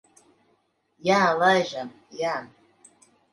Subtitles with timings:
[1.07, 1.93] Jā, laižam.
[2.23, 2.33] Jā.